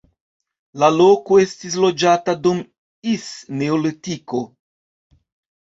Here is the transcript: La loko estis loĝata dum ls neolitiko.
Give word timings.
La 0.83 0.87
loko 0.93 1.37
estis 1.43 1.75
loĝata 1.83 2.35
dum 2.47 2.63
ls 3.13 3.29
neolitiko. 3.61 4.43